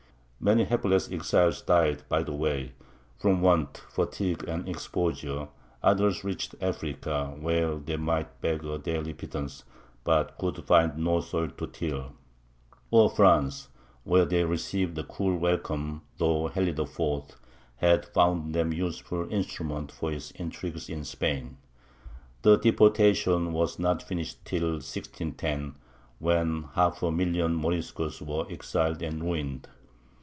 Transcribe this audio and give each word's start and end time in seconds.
Many 0.43 0.63
hapless 0.63 1.11
exiles 1.11 1.61
died 1.61 2.01
by 2.09 2.23
the 2.23 2.31
way, 2.33 2.71
from 3.19 3.41
want, 3.41 3.77
fatigue, 3.89 4.43
and 4.47 4.67
exposure; 4.67 5.49
others 5.83 6.23
reached 6.23 6.55
Africa, 6.59 7.35
where 7.39 7.75
they 7.75 7.95
might 7.95 8.41
beg 8.41 8.65
a 8.65 8.79
daily 8.79 9.13
pittance, 9.13 9.63
but 10.03 10.35
could 10.39 10.63
find 10.65 10.97
no 10.97 11.19
soil 11.21 11.49
to 11.49 11.67
till; 11.67 12.13
or 12.89 13.11
France, 13.11 13.67
where 14.03 14.25
they 14.25 14.43
received 14.43 14.97
a 14.97 15.03
cool 15.03 15.37
welcome, 15.37 16.01
though 16.17 16.47
Henry 16.47 16.71
IV. 16.71 16.99
had 17.75 18.07
found 18.07 18.55
them 18.55 18.73
useful 18.73 19.31
instruments 19.31 19.93
for 19.93 20.09
his 20.09 20.31
intrigues 20.31 20.89
in 20.89 21.03
Spain. 21.03 21.57
The 22.41 22.57
deportation 22.57 23.53
was 23.53 23.77
not 23.77 24.01
finished 24.01 24.43
till 24.43 24.69
1610, 24.81 25.75
when 26.17 26.63
half 26.73 27.03
a 27.03 27.11
million 27.11 27.51
of 27.57 27.59
Moriscos 27.59 28.23
were 28.23 28.51
exiled 28.51 29.03
and 29.03 29.21
ruined. 29.23 29.67